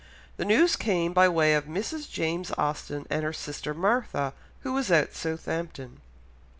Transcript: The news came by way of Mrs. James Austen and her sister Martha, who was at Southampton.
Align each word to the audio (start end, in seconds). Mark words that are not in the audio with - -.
The 0.37 0.45
news 0.45 0.75
came 0.75 1.13
by 1.13 1.29
way 1.29 1.53
of 1.53 1.65
Mrs. 1.65 2.09
James 2.09 2.51
Austen 2.57 3.05
and 3.11 3.23
her 3.23 3.31
sister 3.31 3.75
Martha, 3.75 4.33
who 4.61 4.73
was 4.73 4.89
at 4.91 5.13
Southampton. 5.13 6.01